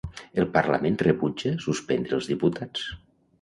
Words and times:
El 0.43 0.45
parlament 0.53 0.97
rebutja 1.07 1.51
suspendre 1.67 2.19
els 2.21 2.31
diputats. 2.33 2.89